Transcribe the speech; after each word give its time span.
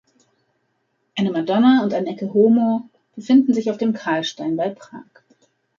Eine 1.15 1.29
Madonna 1.29 1.83
und 1.83 1.93
ein 1.93 2.07
Ecce 2.07 2.33
homo 2.33 2.89
befinden 3.15 3.53
sich 3.53 3.69
auf 3.69 3.77
dem 3.77 3.93
Karlstein 3.93 4.55
bei 4.55 4.69
Prag. 4.71 5.05